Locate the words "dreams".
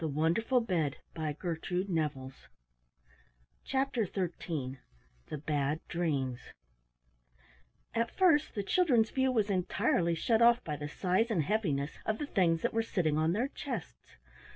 5.89-6.39